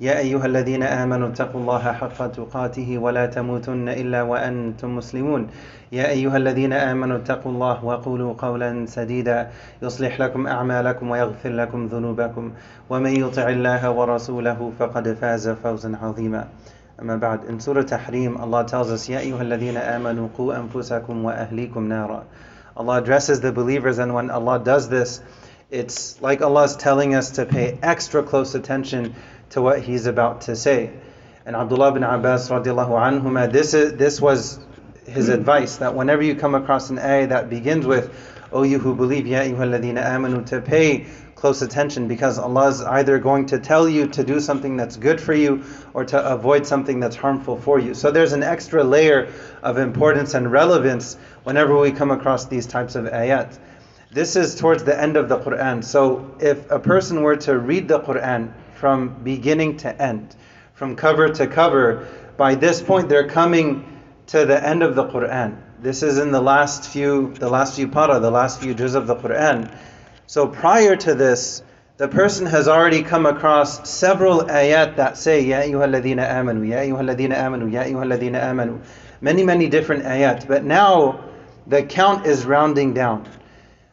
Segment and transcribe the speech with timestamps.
[0.00, 5.48] يا أيها الذين آمنوا اتقوا الله حق تقاته ولا تموتن إلا وأنتم مسلمون.
[5.92, 9.50] يا أيها الذين آمنوا اتقوا الله وقولوا قولا سديدا
[9.82, 12.52] يصلح لكم أعمالكم ويغفر لكم ذنوبكم.
[12.90, 16.44] ومن يطع الله ورسوله فقد فاز فوزا عظيما.
[17.00, 21.88] أما بعد in Surah Tahrim Allah tells us يا أيها الذين آمنوا قوا أنفسكم وأهليكم
[21.88, 22.24] نارا
[22.76, 25.20] Allah addresses the believers and when Allah does this
[25.70, 29.14] it's like Allah is telling us to pay extra close attention
[29.50, 30.90] to what He's about to say.
[31.44, 34.58] And Abdullah bin Abbas radiallahu anhuma, this, is, this was
[35.06, 38.94] his advice that whenever you come across an ayah that begins with, O you who
[38.94, 43.88] believe, Ya ayyuhalladhina amanu, to pay close attention because Allah is either going to tell
[43.88, 45.62] you to do something that's good for you
[45.94, 47.94] or to avoid something that's harmful for you.
[47.94, 52.94] So there's an extra layer of importance and relevance whenever we come across these types
[52.94, 53.58] of ayat.
[54.10, 55.84] This is towards the end of the Quran.
[55.84, 60.34] So if a person were to read the Quran from beginning to end,
[60.74, 63.84] from cover to cover, by this point they're coming
[64.26, 65.56] to the end of the Quran.
[65.80, 69.06] This is in the last few, the last few para, the last few juz of
[69.06, 69.74] the Quran.
[70.26, 71.62] So prior to this,
[71.96, 77.36] the person has already come across several ayat that say, Ya ayyuhalladhina amanu, Ya ayyuhalladhina
[77.36, 78.80] amanu, Ya ayyuhalladhina amanu.
[79.20, 80.46] Many, many different ayat.
[80.46, 81.24] But now
[81.66, 83.26] the count is rounding down.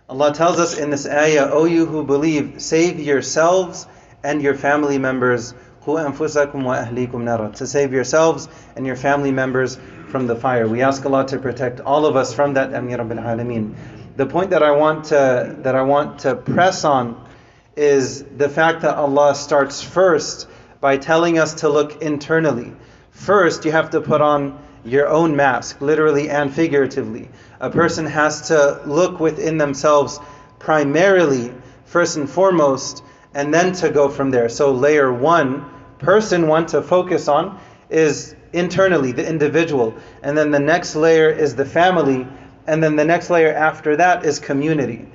[0.09, 3.88] Allah tells us in this ayah, O you who believe, save yourselves
[4.24, 5.54] and your family members
[5.86, 10.68] to save yourselves and your family members from the fire.
[10.68, 13.76] We ask Allah to protect all of us from that Alameen.
[14.16, 17.28] The point that I want to that I want to press on
[17.76, 20.48] is the fact that Allah starts first
[20.80, 22.74] by telling us to look internally.
[23.12, 27.30] First, you have to put on your own mask, literally and figuratively.
[27.60, 30.20] A person has to look within themselves
[30.60, 31.52] primarily,
[31.86, 34.49] first and foremost, and then to go from there.
[34.49, 35.66] So, layer one,
[35.99, 39.95] person one to focus on is internally, the individual.
[40.21, 42.27] And then the next layer is the family.
[42.67, 45.08] And then the next layer after that is community.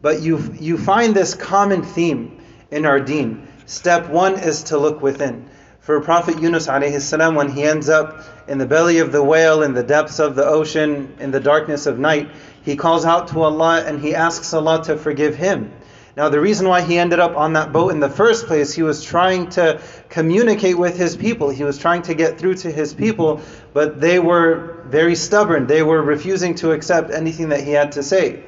[0.00, 2.40] But you, you find this common theme
[2.70, 3.48] in our deen.
[3.66, 5.48] Step one is to look within.
[5.80, 9.62] For Prophet Yunus alayhi salam, when he ends up in the belly of the whale,
[9.62, 12.30] in the depths of the ocean, in the darkness of night,
[12.62, 15.72] he calls out to Allah and he asks Allah to forgive him.
[16.18, 18.82] Now, the reason why he ended up on that boat in the first place, he
[18.82, 21.48] was trying to communicate with his people.
[21.48, 23.40] He was trying to get through to his people,
[23.72, 25.68] but they were very stubborn.
[25.68, 28.42] They were refusing to accept anything that he had to say.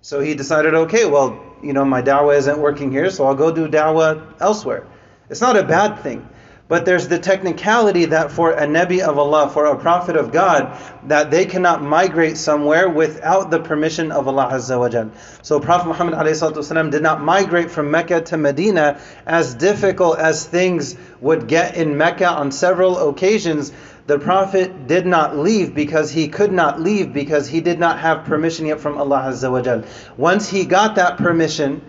[0.00, 3.52] So he decided, okay, well, you know, my dawah isn't working here, so I'll go
[3.52, 4.86] do dawah elsewhere.
[5.28, 6.26] It's not a bad thing.
[6.71, 10.77] But there's the technicality that for a Nabi of Allah, for a Prophet of God,
[11.07, 15.11] that they cannot migrate somewhere without the permission of Allah Azza wa Jal.
[15.41, 20.95] So Prophet Muhammad والسلام, did not migrate from Mecca to Medina as difficult as things
[21.19, 23.73] would get in Mecca on several occasions.
[24.07, 28.23] The Prophet did not leave because he could not leave because he did not have
[28.23, 29.83] permission yet from Allah Azza wa Jal.
[30.15, 31.81] Once he got that permission,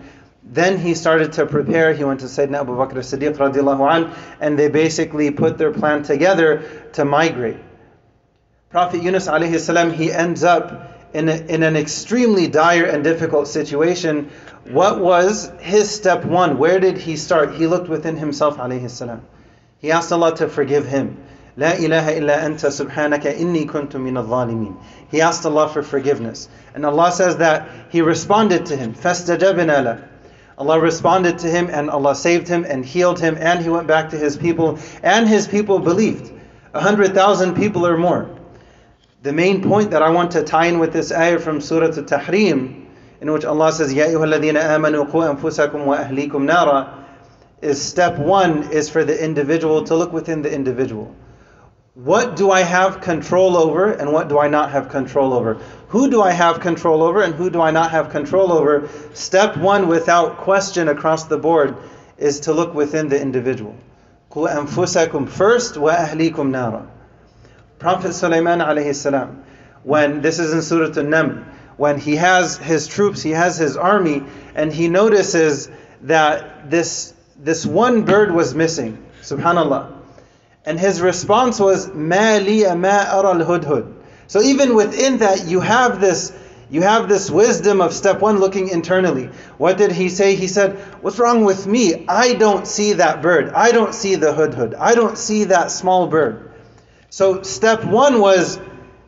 [0.47, 1.93] then he started to prepare.
[1.93, 6.03] He went to Sayyidina Abu Bakr as-Siddiq radiallahu an, and they basically put their plan
[6.03, 6.63] together
[6.93, 7.57] to migrate.
[8.69, 13.47] Prophet Yunus alayhi salam, he ends up in, a, in an extremely dire and difficult
[13.47, 14.31] situation.
[14.69, 16.57] What was his step one?
[16.57, 17.53] Where did he start?
[17.53, 19.21] He looked within himself alayhi salam.
[19.79, 21.17] He asked Allah to forgive him.
[21.55, 24.75] لا إله إلا أنت سبحانك إني كنت من الظالمين.
[25.11, 26.49] He asked Allah for forgiveness.
[26.73, 28.95] And Allah says that He responded to him.
[28.95, 30.03] فاستجبنا له.
[30.58, 34.10] Allah responded to him and Allah saved him and healed him and he went back
[34.10, 36.32] to his people and his people believed.
[36.74, 38.28] A hundred thousand people or more.
[39.22, 42.86] The main point that I want to tie in with this ayah from Surah Al-Tahrim
[43.20, 47.04] in which Allah says, Ya amanu qu anfusakum wa ahlikum nara
[47.62, 51.14] is step one is for the individual to look within the individual.
[51.97, 55.55] What do I have control over and what do I not have control over?
[55.89, 58.89] Who do I have control over and who do I not have control over?
[59.13, 61.77] Step one, without question across the board,
[62.17, 63.75] is to look within the individual.
[64.31, 66.87] قُوا أَنفُسَكُمْ first وَأَهْلِيكُمْ نَارًا
[67.77, 69.43] Prophet Sulaiman alayhi salam,
[69.83, 71.43] when this is in Surah An-Naml,
[71.77, 74.23] when he has his troops, he has his army,
[74.55, 75.69] and he notices
[76.03, 79.03] that this, this one bird was missing.
[79.21, 79.96] Subhanallah.
[80.68, 83.90] And his response was, Ma liya ma ara al-hudhud.
[84.26, 86.30] So even within that, you have this,
[86.70, 89.30] You have this wisdom of step one looking internally.
[89.56, 90.34] What did he say?
[90.34, 92.04] He said, What's wrong with me?
[92.06, 93.54] I don't see that bird.
[93.54, 94.74] I don't see the hudhud.
[94.78, 96.52] I don't see that small bird.
[97.08, 98.60] So, step one was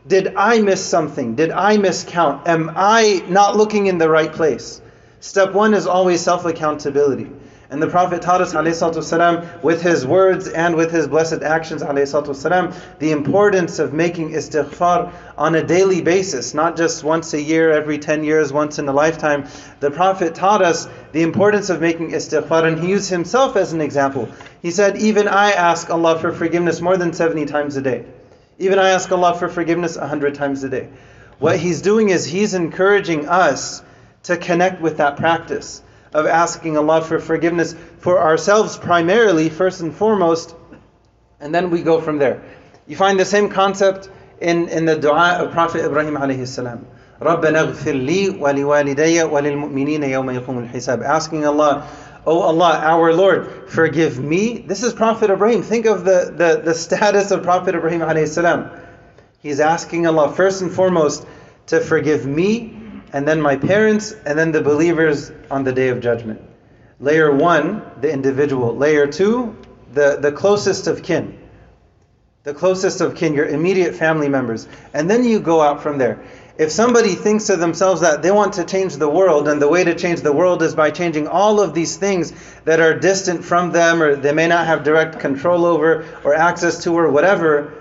[0.07, 1.35] Did I miss something?
[1.35, 2.47] Did I miscount?
[2.47, 4.81] Am I not looking in the right place?
[5.19, 7.29] Step one is always self accountability.
[7.70, 12.74] And the Prophet taught us والسلام, with his words and with his blessed actions والسلام,
[13.00, 17.98] the importance of making istighfar on a daily basis, not just once a year, every
[17.98, 19.46] 10 years, once in a lifetime.
[19.80, 23.80] The Prophet taught us the importance of making istighfar, and he used himself as an
[23.80, 24.28] example.
[24.62, 28.04] He said, Even I ask Allah for forgiveness more than 70 times a day.
[28.58, 30.88] Even I ask Allah for forgiveness 100 times a day.
[31.38, 33.82] What he's doing is he's encouraging us
[34.24, 35.82] to connect with that practice
[36.12, 40.54] of asking Allah for forgiveness for ourselves primarily, first and foremost,
[41.40, 42.42] and then we go from there.
[42.86, 44.08] You find the same concept
[44.40, 46.86] in, in the dua of Prophet Ibrahim alayhi salam.
[47.20, 51.88] رَبَّنَا اغْفِرْ لِي وَلِوَالِدَيَّ وَلِلْمُؤْمِنِينَ يَوْمَ يَقُومُ الْحِسَابِ Asking Allah,
[52.26, 54.58] Oh Allah, our Lord, forgive me.
[54.58, 55.62] This is Prophet Ibrahim.
[55.62, 58.70] Think of the, the, the status of Prophet Ibrahim alayhi salam.
[59.40, 61.26] He's asking Allah first and foremost
[61.66, 62.79] to forgive me
[63.13, 66.41] and then my parents, and then the believers on the day of judgment.
[66.99, 68.75] Layer one, the individual.
[68.75, 69.57] Layer two,
[69.91, 71.37] the, the closest of kin.
[72.43, 74.67] The closest of kin, your immediate family members.
[74.93, 76.23] And then you go out from there.
[76.57, 79.83] If somebody thinks to themselves that they want to change the world, and the way
[79.83, 82.33] to change the world is by changing all of these things
[82.65, 86.83] that are distant from them, or they may not have direct control over, or access
[86.83, 87.73] to, or whatever,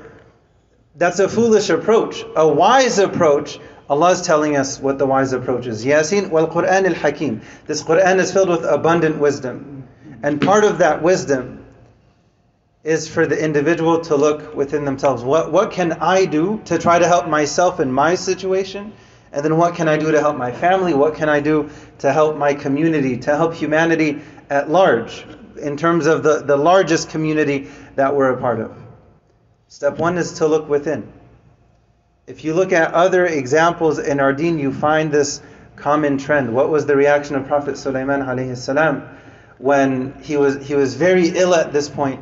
[0.97, 2.25] that's a foolish approach.
[2.37, 3.59] A wise approach
[3.91, 5.85] Allah is telling us what the wise approach is.
[5.85, 7.41] Yasin wal Quran al Hakim.
[7.67, 9.89] This Quran is filled with abundant wisdom.
[10.23, 11.67] And part of that wisdom
[12.85, 15.25] is for the individual to look within themselves.
[15.25, 18.93] What, what can I do to try to help myself in my situation?
[19.33, 20.95] And then what can I do to help my family?
[20.95, 25.27] What can I do to help my community, to help humanity at large,
[25.61, 28.73] in terms of the, the largest community that we're a part of?
[29.67, 31.13] Step one is to look within.
[32.30, 35.42] If you look at other examples in our deen, you find this
[35.76, 36.54] common trend.
[36.54, 39.04] What was the reaction of Prophet Sulaiman alayhi salam
[39.58, 42.22] when he was he was very ill at this point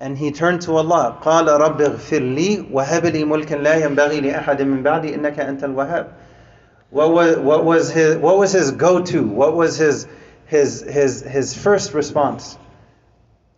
[0.00, 4.62] and he turned to Allah قال رب اغفر لي وهب لي ملكا لا ينبغي لأحد
[4.62, 6.12] من بعدي إنك أنت الوهاب
[6.90, 10.06] what was what was his what was his go-to what was his
[10.46, 12.56] his his his first response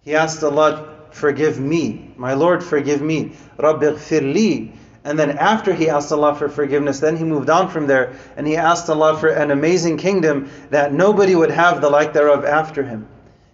[0.03, 4.71] he asked Allah forgive me my Lord forgive me رب اغفر لي
[5.06, 8.48] and then after he asked Allah for forgiveness, then he moved on from there and
[8.48, 12.82] he asked Allah for an amazing kingdom that nobody would have the like thereof after
[12.82, 13.08] him.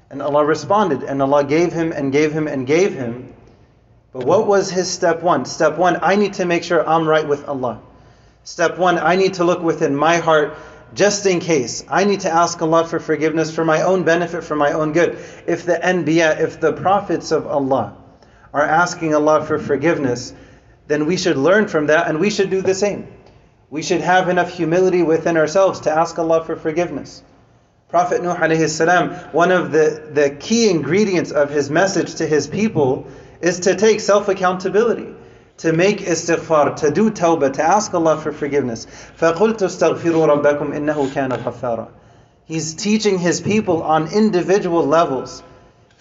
[0.09, 3.33] And Allah responded, and Allah gave him and gave him and gave him.
[4.13, 5.43] But what was his step one?
[5.43, 7.81] Step one, I need to make sure I'm right with Allah.
[8.45, 10.57] Step one, I need to look within my heart
[10.93, 11.83] just in case.
[11.89, 15.17] I need to ask Allah for forgiveness for my own benefit, for my own good.
[15.47, 17.97] If the Anbiya, if the prophets of Allah
[18.53, 20.33] are asking Allah for forgiveness,
[20.90, 23.06] then we should learn from that and we should do the same.
[23.70, 27.22] We should have enough humility within ourselves to ask Allah for forgiveness.
[27.88, 32.46] Prophet Nuh alayhi salam, one of the, the key ingredients of his message to his
[32.46, 33.06] people
[33.40, 35.08] is to take self-accountability,
[35.58, 38.86] to make istighfar, to do tawbah, to ask Allah for forgiveness.
[39.18, 41.88] فَقُلْتُ اسْتَغْفِرُوا رَبَّكُمْ إِنَّهُ كَانَ غَفَّارًا
[42.44, 45.42] He's teaching his people on individual levels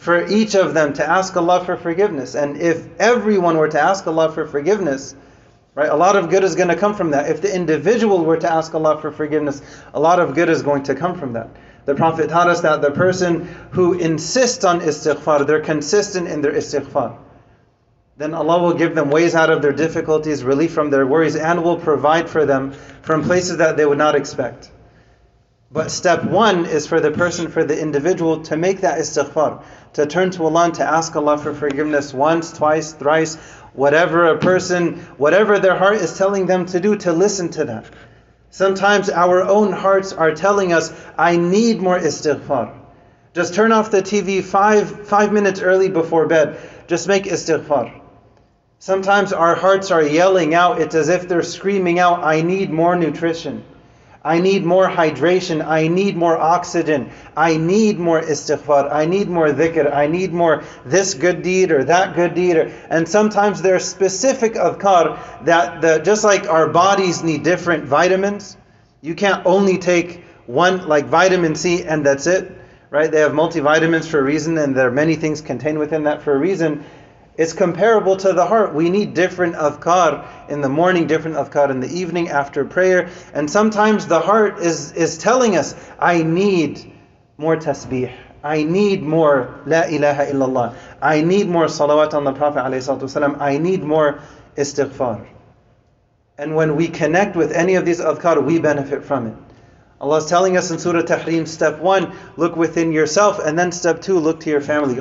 [0.01, 2.35] for each of them to ask Allah for forgiveness.
[2.35, 5.15] And if everyone were to ask Allah for forgiveness,
[5.75, 7.29] right, a lot of good is going to come from that.
[7.29, 9.61] If the individual were to ask Allah for forgiveness,
[9.93, 11.51] a lot of good is going to come from that.
[11.85, 16.55] The Prophet taught us that the person who insists on istighfar, they're consistent in their
[16.55, 17.19] istighfar.
[18.17, 21.63] Then Allah will give them ways out of their difficulties, relief from their worries, and
[21.63, 22.73] will provide for them
[23.03, 24.71] from places that they would not expect.
[25.73, 29.63] But step one is for the person, for the individual, to make that istighfar,
[29.93, 33.37] to turn to Allah and to ask Allah for forgiveness once, twice, thrice,
[33.73, 37.85] whatever a person, whatever their heart is telling them to do, to listen to that.
[38.51, 42.77] Sometimes our own hearts are telling us, I need more istighfar.
[43.33, 46.59] Just turn off the TV five, five minutes early before bed.
[46.89, 48.01] Just make istighfar.
[48.81, 52.97] Sometimes our hearts are yelling out, it's as if they're screaming out, I need more
[52.97, 53.63] nutrition.
[54.23, 55.67] I need more hydration.
[55.67, 57.11] I need more oxygen.
[57.37, 58.93] I need more istighfar.
[58.93, 59.95] I need more dhikr.
[59.95, 62.57] I need more this good deed or that good deed.
[62.57, 67.85] Or, and sometimes there are specific adhkar that the, just like our bodies need different
[67.85, 68.59] vitamins,
[69.01, 72.59] you can't only take one, like vitamin C, and that's it.
[72.91, 73.11] Right?
[73.11, 76.35] They have multivitamins for a reason, and there are many things contained within that for
[76.35, 76.85] a reason.
[77.41, 78.75] It's comparable to the heart.
[78.75, 83.09] We need different adhkar in the morning, different adhkar in the evening after prayer.
[83.33, 86.93] And sometimes the heart is, is telling us, I need
[87.39, 88.13] more tasbih.
[88.45, 90.75] I need more La ilaha illallah.
[91.01, 92.61] I need more salawat on the Prophet.
[92.61, 93.41] ﷺ.
[93.41, 94.21] I need more
[94.59, 95.27] istighfar.
[96.37, 99.37] And when we connect with any of these adhkar, we benefit from it.
[100.01, 104.01] Allah is telling us in Surah Tahrim, step one, look within yourself, and then step
[104.01, 104.95] two, look to your family.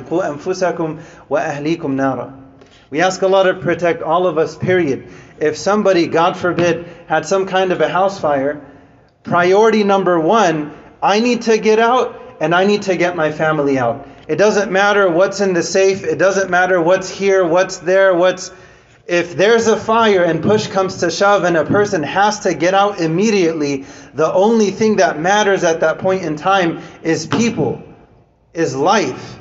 [2.90, 5.08] We ask Allah to protect all of us, period.
[5.38, 8.60] If somebody, God forbid, had some kind of a house fire,
[9.22, 13.78] priority number one, I need to get out and I need to get my family
[13.78, 14.06] out.
[14.28, 18.50] It doesn't matter what's in the safe, it doesn't matter what's here, what's there, what's
[19.06, 22.74] if there's a fire and push comes to shove and a person has to get
[22.74, 27.82] out immediately, the only thing that matters at that point in time is people,
[28.54, 29.38] is life.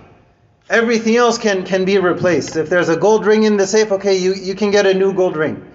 [0.70, 2.56] Everything else can, can be replaced.
[2.56, 5.13] If there's a gold ring in the safe, okay, you, you can get a new
[5.13, 5.66] gold ring.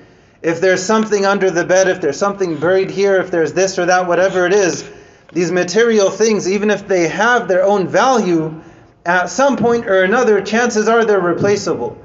[0.42, 3.86] If there's something under the bed, if there's something buried here, if there's this or
[3.86, 4.88] that, whatever it is,
[5.32, 8.62] these material things, even if they have their own value,
[9.06, 11.98] at some point or another, chances are they're replaceable.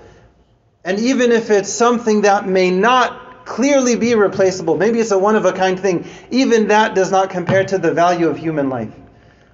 [0.84, 5.36] And even if it's something that may not clearly be replaceable, maybe it's a one
[5.36, 8.94] of a kind thing, even that does not compare to the value of human life.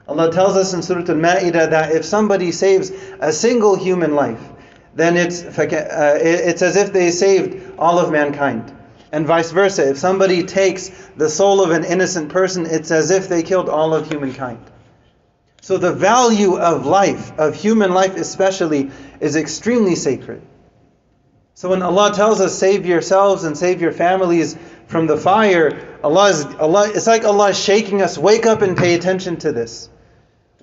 [0.08, 4.42] Allah tells us in Surah Al Ma'idah that if somebody saves a single human life,
[4.94, 8.72] then it's, uh, it's as if they saved all of mankind.
[9.12, 9.90] And vice versa.
[9.90, 13.94] If somebody takes the soul of an innocent person, it's as if they killed all
[13.94, 14.60] of humankind.
[15.62, 20.42] So the value of life, of human life especially, is extremely sacred.
[21.58, 24.58] So when Allah tells us, save yourselves and save your families
[24.88, 28.76] from the fire, Allah is, Allah, it's like Allah is shaking us, wake up and
[28.76, 29.90] pay attention to this.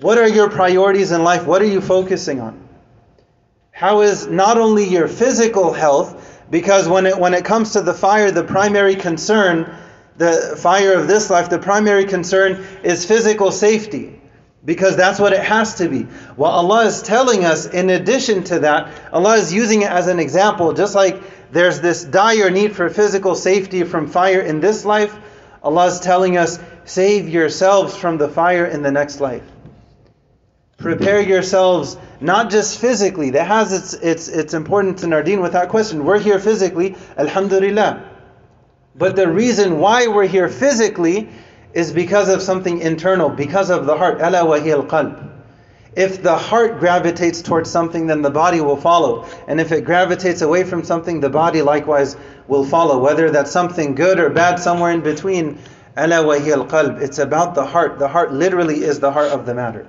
[0.00, 1.46] What are your priorities in life?
[1.46, 2.68] What are you focusing on?
[3.70, 7.94] How is not only your physical health, because when it, when it comes to the
[7.94, 9.74] fire, the primary concern,
[10.18, 14.20] the fire of this life, the primary concern is physical safety
[14.64, 16.02] because that's what it has to be.
[16.36, 20.20] What Allah is telling us, in addition to that, Allah is using it as an
[20.20, 25.14] example, just like there's this dire need for physical safety from fire in this life,
[25.62, 29.42] Allah is telling us, save yourselves from the fire in the next life.
[30.78, 35.68] Prepare yourselves not just physically, that has its, its, its importance in our deen without
[35.68, 36.04] question.
[36.04, 38.10] We're here physically, Alhamdulillah.
[38.94, 41.28] But the reason why we're here physically
[41.74, 44.20] is because of something internal, because of the heart.
[44.20, 45.30] Ala al qalb.
[45.94, 49.26] If the heart gravitates towards something, then the body will follow.
[49.46, 52.16] And if it gravitates away from something, the body likewise
[52.48, 52.98] will follow.
[52.98, 55.58] Whether that's something good or bad, somewhere in between.
[55.96, 57.00] Ala al qalb.
[57.02, 57.98] It's about the heart.
[57.98, 59.86] The heart literally is the heart of the matter.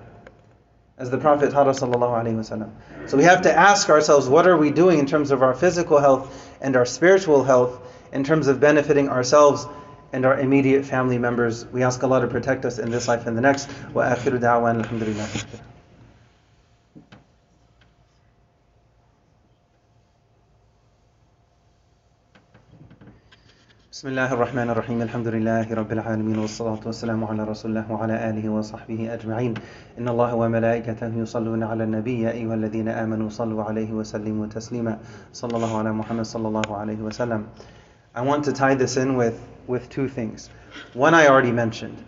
[0.98, 1.80] As the Prophet taught us.
[1.80, 6.00] So we have to ask ourselves what are we doing in terms of our physical
[6.00, 7.80] health and our spiritual health,
[8.12, 9.66] in terms of benefiting ourselves
[10.13, 11.67] and our immediate family members.
[11.67, 13.69] We ask Allah to protect us in this life and the next.
[13.93, 15.29] Wa akhiru da'wan alhamdulillah.
[23.99, 28.49] بسم الله الرحمن الرحيم الحمد لله رب العالمين والصلاة والسلام على رسول الله وعلى آله
[28.49, 29.55] وصحبه أجمعين
[29.99, 34.99] إن الله وملائكته يصلون على النبي يا أيها الذين آمنوا صلوا عليه وسلموا تسليما
[35.33, 37.47] صلى الله على محمد صلى الله عليه وسلم
[38.15, 39.35] I want to tie this in with,
[39.68, 40.50] with two things.
[40.94, 42.04] One I already mentioned.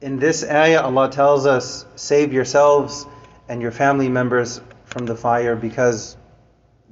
[0.00, 3.06] In this ayah, Allah tells us, save yourselves
[3.48, 6.16] and your family members from the fire because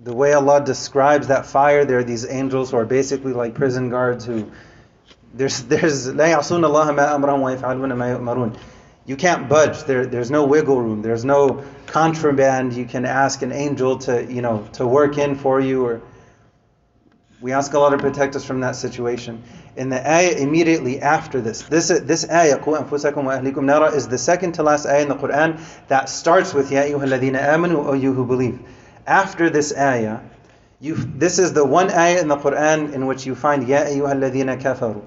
[0.02, 3.90] the way Allah describes that fire, there are these angels who are basically like prison
[3.90, 4.50] guards who
[5.34, 6.06] there's there's
[9.06, 9.84] you can't budge.
[9.84, 11.00] There, there's no wiggle room.
[11.02, 15.60] There's no contraband you can ask an angel to you know to work in for
[15.60, 16.02] you or
[17.41, 19.43] we ask Allah to protect us from that situation.
[19.75, 24.17] In the ayah immediately after this, this, this ayah, قُوا أَنفُسَكُمْ وَأَهْلِكُمْ نَارًا, is the
[24.19, 28.13] second to last ayah in the Quran that starts with Ya ayyuhalladhina amanu, O you
[28.13, 28.59] who believe.
[29.07, 30.19] After this ayah,
[30.79, 34.61] you, this is the one ayah in the Quran in which you find Ya ayyuhalladhina
[34.61, 35.01] kafaru,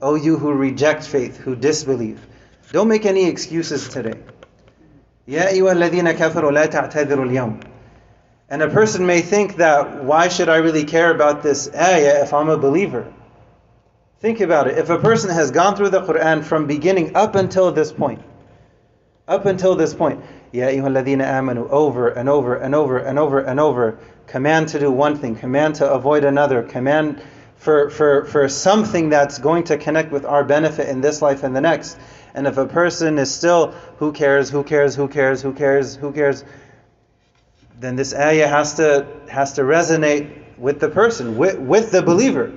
[0.00, 2.26] O you who reject faith, who disbelieve.
[2.72, 4.18] Don't make any excuses today.
[5.26, 7.69] Ya ayyuhalladhina kafaru la ta'tadiru al-yawm.
[8.51, 12.33] and a person may think that, why should I really care about this ayah if
[12.33, 13.11] I'm a believer?
[14.19, 14.77] Think about it.
[14.77, 18.21] If a person has gone through the Quran from beginning up until this point,
[19.25, 23.57] up until this point, Ya ayyuhalladhina amanu, over and over and over and over and
[23.57, 27.23] over, command to do one thing, command to avoid another, command
[27.55, 31.55] for, for, for something that's going to connect with our benefit in this life and
[31.55, 31.97] the next.
[32.33, 36.11] And if a person is still, who cares, who cares, who cares, who cares, who
[36.11, 36.43] cares,
[37.80, 42.52] then this ayah has to has to resonate with the person, with, with the believer.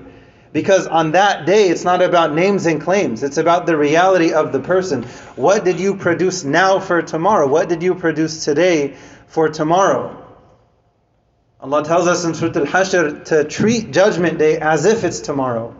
[0.51, 3.21] Because on that day, it's not about names and claims.
[3.21, 5.03] It's about the reality of the person.
[5.35, 7.47] What did you produce now for tomorrow?
[7.47, 8.95] What did you produce today
[9.27, 10.25] for tomorrow?
[11.61, 15.75] Allah tells us in Surah Al-Hashr to treat Judgment Day as if it's tomorrow.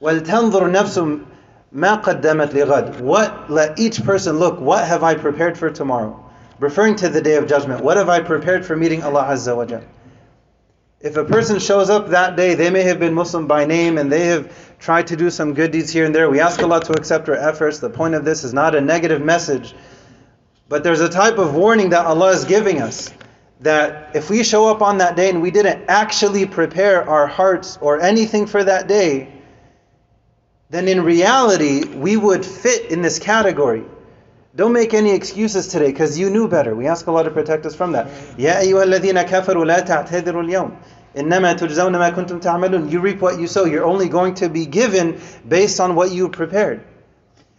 [0.00, 1.26] وَلْتَنظُرْ نَفْسٌ
[1.74, 6.21] مَا قَدَّمَتْ لِغَدْ What, let each person look, what have I prepared for tomorrow?
[6.59, 7.83] Referring to the Day of Judgment.
[7.83, 9.83] What have I prepared for meeting Allah Azza wa Jalla?
[11.01, 14.09] If a person shows up that day, they may have been Muslim by name and
[14.09, 16.29] they have tried to do some good deeds here and there.
[16.29, 17.79] We ask Allah to accept our efforts.
[17.79, 19.75] The point of this is not a negative message,
[20.69, 23.11] but there's a type of warning that Allah is giving us
[23.59, 27.77] that if we show up on that day and we didn't actually prepare our hearts
[27.81, 29.33] or anything for that day,
[30.69, 33.83] then in reality, we would fit in this category.
[34.56, 36.74] Don't make any excuses today because you knew better.
[36.74, 38.08] We ask Allah to protect us from that.
[38.38, 40.76] يا أيها الذين كفروا لا تعتذروا اليوم
[41.16, 42.90] إنما تجزون ما كنتم تعملون.
[42.90, 43.64] You reap what you sow.
[43.64, 46.82] You're only going to be given based on what you prepared.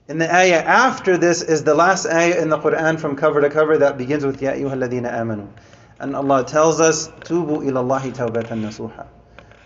[0.07, 3.49] In the ayah after this is the last ayah in the Quran from cover to
[3.49, 5.47] cover that begins with يا أيها الذين آمنوا.
[5.99, 9.05] And Allah tells us, توبوا إلى الله توبة نصوحا.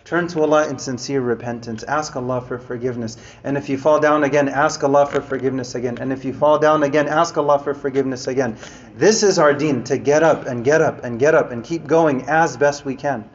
[0.09, 1.83] Turn to Allah in sincere repentance.
[1.83, 3.19] Ask Allah for forgiveness.
[3.45, 5.99] And if you fall down again, ask Allah for forgiveness again.
[5.99, 8.57] And if you fall down again, ask Allah for forgiveness again.
[8.97, 11.87] This is our deen to get up and get up and get up and keep
[11.87, 13.29] going as best we can.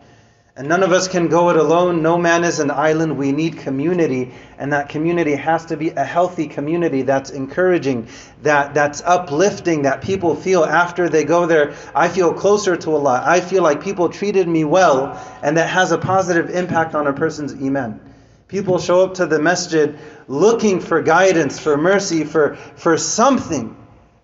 [0.56, 2.04] And none of us can go it alone.
[2.04, 3.18] No man is an island.
[3.18, 4.32] We need community.
[4.60, 8.08] And that community has to be a healthy community that's encouraging,
[8.44, 13.24] that, that's uplifting, that people feel after they go there, I feel closer to Allah.
[13.26, 15.20] I feel like people treated me well.
[15.42, 18.00] And that has a positive impact on a person's iman.
[18.48, 23.76] People show up to the masjid looking for guidance, for mercy, for, for something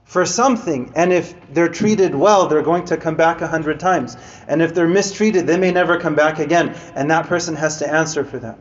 [0.10, 0.92] for something.
[0.96, 4.18] And if they're treated well, they're going to come back a hundred times.
[4.48, 6.76] And if they're mistreated, they may never come back again.
[6.96, 8.58] And that person has to answer for that.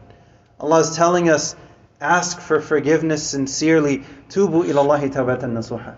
[0.61, 1.57] Allah is telling us,
[2.03, 4.05] ask for forgiveness sincerely.
[4.29, 5.97] Tubu ilallahi tawbatan nasuha.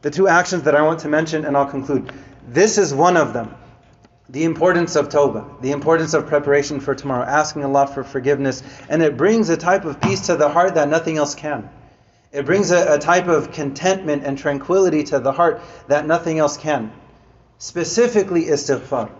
[0.00, 2.10] The two actions that I want to mention, and I'll conclude.
[2.48, 3.54] This is one of them.
[4.30, 8.62] The importance of tawbah, the importance of preparation for tomorrow, asking Allah for forgiveness.
[8.88, 11.68] And it brings a type of peace to the heart that nothing else can.
[12.36, 16.58] It brings a, a type of contentment and tranquility to the heart that nothing else
[16.58, 16.92] can.
[17.56, 19.10] Specifically, istighfar.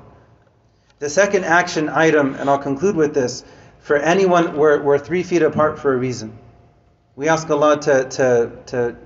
[0.98, 3.42] The second action item, and I'll conclude with this
[3.78, 6.36] for anyone, we're, we're three feet apart for a reason.
[7.14, 8.96] We ask Allah to, to, to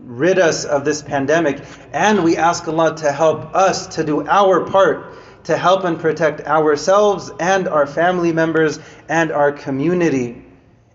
[0.00, 4.64] rid us of this pandemic, and we ask Allah to help us to do our
[4.64, 10.41] part to help and protect ourselves and our family members and our community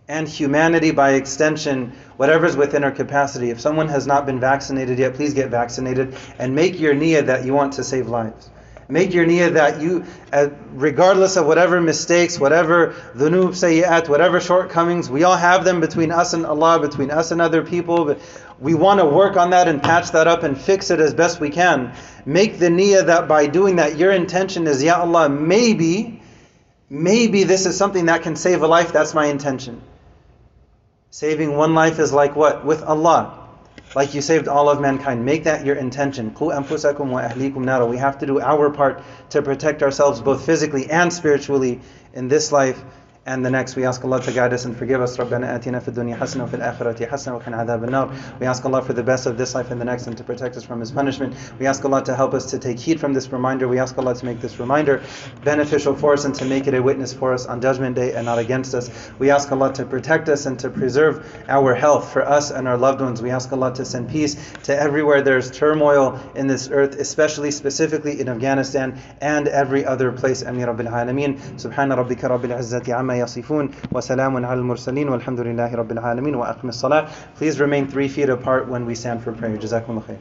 [0.10, 3.50] and humanity by extension, whatever's within our capacity.
[3.50, 7.46] If someone has not been vaccinated yet, please get vaccinated and make your niyyah that
[7.46, 8.50] you want to save lives.
[8.90, 15.10] Make your niyyah that you, uh, regardless of whatever mistakes, whatever dhunub, sayyat, whatever shortcomings,
[15.10, 18.06] we all have them between us and Allah, between us and other people.
[18.06, 18.22] But
[18.62, 21.42] we want to work on that and patch that up and fix it as best
[21.42, 21.94] we can.
[22.26, 26.22] Make the niyyah that by doing that, your intention is, Ya Allah, maybe,
[26.90, 28.94] maybe this is something that can save a life.
[28.94, 29.82] That's my intention.
[31.18, 32.64] Saving one life is like what?
[32.64, 33.48] With Allah.
[33.96, 35.26] Like you saved all of mankind.
[35.26, 36.32] Make that your intention.
[36.40, 39.02] We have to do our part
[39.32, 41.80] to protect ourselves both physically and spiritually
[42.14, 42.80] in this life
[43.28, 45.18] and the next, we ask Allah to guide us and forgive us.
[45.18, 49.26] رَبَّنَا آتِنَا فِي الدُّنْيا وَفِي الْآخِرَةِ وَقِنَا عَذَابَ النَّارِ We ask Allah for the best
[49.26, 51.36] of this life and the next and to protect us from His punishment.
[51.60, 53.68] We ask Allah to help us to take heed from this reminder.
[53.68, 55.04] We ask Allah to make this reminder
[55.44, 58.26] beneficial for us and to make it a witness for us on Judgment Day and
[58.28, 58.90] not against us.
[59.20, 62.78] We ask Allah to protect us and to preserve our health for us and our
[62.78, 63.22] loved ones.
[63.22, 67.52] We ask Allah to send peace to everywhere there is turmoil in this earth, especially
[67.52, 70.44] specifically in Afghanistan and every other place.
[70.44, 71.38] Ameen Rabbil Alameen.
[71.60, 73.69] Subhana Rabbika Rabbil Izzati Amma yasifun.
[73.93, 78.87] وسلام على المرسلين والحمد لله رب العالمين وأقم الصلاة Please remain three feet apart when
[78.87, 79.57] we stand for prayer.
[79.57, 80.17] جزاكم الله خير